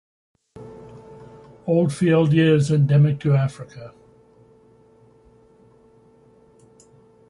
[1.67, 3.93] Oldfieldia is endemic to Africa.